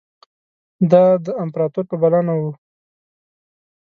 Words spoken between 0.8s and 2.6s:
دا د امپراطور په بلنه وو.